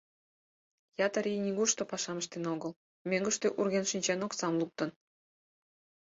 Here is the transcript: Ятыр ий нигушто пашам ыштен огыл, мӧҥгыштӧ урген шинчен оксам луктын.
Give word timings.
Ятыр 1.05 1.25
ий 1.33 1.39
нигушто 1.45 1.83
пашам 1.91 2.17
ыштен 2.21 2.43
огыл, 2.53 2.71
мӧҥгыштӧ 3.09 3.47
урген 3.59 3.85
шинчен 3.91 4.19
оксам 4.27 4.53
луктын. 4.61 4.89